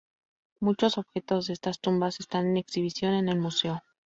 [0.59, 3.83] Muchos objetos de estas tumbas están en exhibición en el Museo.